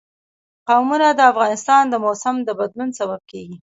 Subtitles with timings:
[0.67, 3.57] قومونه د افغانستان د موسم د بدلون سبب کېږي.